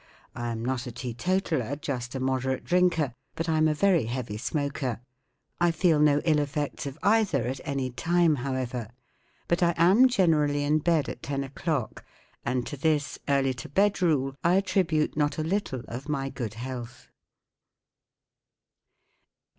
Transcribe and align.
I 0.33 0.47
am 0.47 0.65
not 0.65 0.87
a 0.87 0.91
tee 0.91 1.13
totalled 1.13 1.83
just 1.83 2.15
a 2.15 2.19
mode¬ 2.19 2.43
rate 2.43 2.63
drinker, 2.63 3.13
but 3.35 3.47
I 3.47 3.57
am 3.59 3.67
a 3.67 3.75
very 3.75 4.05
heavy 4.05 4.35
smoker. 4.37 4.99
I 5.59 5.69
feel 5.69 5.99
no 5.99 6.21
ill 6.25 6.39
effects 6.39 6.87
of 6.87 6.97
either 7.03 7.43
at 7.45 7.61
any 7.65 7.91
time* 7.91 8.37
however* 8.37 8.89
But 9.47 9.61
I 9.61 9.75
am 9.77 10.07
generally 10.07 10.63
in 10.63 10.79
bed 10.79 11.07
at 11.07 11.21
ten 11.21 11.43
o'clocK, 11.43 12.01
and 12.43 12.65
to 12.65 12.77
this" 12.77 13.19
early 13.29 13.53
to 13.53 13.69
bed 13.69 13.93
lf 13.93 14.01
rule 14.01 14.35
I 14.43 14.55
attribute 14.55 15.15
not 15.15 15.37
a 15.37 15.43
little 15.43 15.83
of 15.87 16.09
my 16.09 16.29
good 16.31 16.55
health. 16.55 17.09